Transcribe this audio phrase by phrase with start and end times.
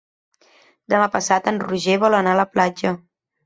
[0.93, 2.99] Demà passat en Roger vol anar a la platja.